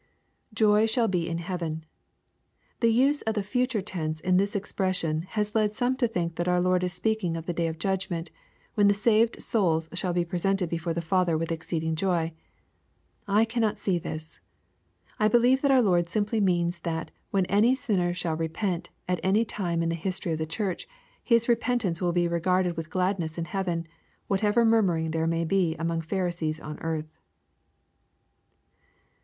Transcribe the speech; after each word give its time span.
\Joy 0.51 0.87
shall 0.87 1.07
he 1.09 1.29
in 1.29 1.37
heaven^ 1.37 1.83
The 2.79 2.91
use 2.91 3.21
of 3.21 3.35
the 3.35 3.43
future 3.43 3.83
tense 3.83 4.19
in 4.19 4.37
this 4.37 4.55
ex 4.55 4.71
pression, 4.71 5.27
has 5.37 5.53
led 5.53 5.75
some 5.75 5.95
to 5.97 6.07
think 6.07 6.37
that 6.37 6.47
our 6.47 6.59
Lord 6.59 6.83
is 6.83 6.91
speaking 6.91 7.37
of 7.37 7.45
the 7.45 7.53
day 7.53 7.67
of 7.67 7.77
judgment, 7.77 8.31
when 8.73 8.87
the 8.87 8.95
saved 8.95 9.43
souls 9.43 9.89
shall 9.93 10.11
be 10.11 10.25
presented 10.25 10.71
before 10.71 10.95
the 10.95 11.03
Father 11.03 11.37
with 11.37 11.51
exceeding 11.51 11.95
joy. 11.95 12.33
I 13.27 13.45
cannot 13.45 13.77
see 13.77 13.99
this. 13.99 14.39
I 15.19 15.27
believe 15.27 15.61
that 15.61 15.69
our 15.69 15.83
Lord 15.83 16.09
simply 16.09 16.41
means 16.41 16.79
that 16.79 17.11
when 17.29 17.45
any 17.45 17.75
sinner 17.75 18.11
shall 18.11 18.33
repent, 18.35 18.89
at 19.07 19.19
any 19.21 19.45
time 19.45 19.83
in 19.83 19.89
the 19.89 19.93
history 19.93 20.31
of 20.31 20.39
the 20.39 20.47
Church, 20.47 20.87
his 21.23 21.47
repentance 21.47 22.01
will 22.01 22.11
be 22.11 22.27
regarded 22.27 22.75
with 22.75 22.89
gladness 22.89 23.37
in 23.37 23.45
heaven, 23.45 23.87
whatever 24.27 24.65
murmuring 24.65 25.11
there 25.11 25.27
may 25.27 25.45
be 25.45 25.75
among 25.75 26.01
Pharisees 26.01 26.59
on 26.59 26.79
earth. 26.79 27.19